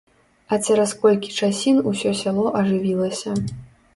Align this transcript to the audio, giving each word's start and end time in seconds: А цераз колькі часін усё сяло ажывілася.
А 0.55 0.57
цераз 0.67 0.93
колькі 1.01 1.35
часін 1.41 1.83
усё 1.91 2.15
сяло 2.21 2.47
ажывілася. 2.61 3.37